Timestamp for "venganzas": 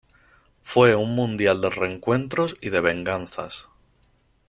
2.81-3.69